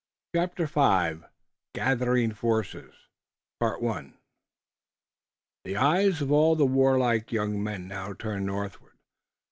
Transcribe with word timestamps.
CHAPTER 0.35 0.65
V 0.65 1.27
GATHERING 1.75 2.31
FORCES 2.31 2.91
The 3.59 4.07
eyes 5.77 6.21
of 6.23 6.31
all 6.31 6.55
the 6.55 6.65
warlike 6.65 7.31
young 7.31 7.61
men 7.63 7.87
now 7.87 8.13
turned 8.13 8.47
northward. 8.47 8.97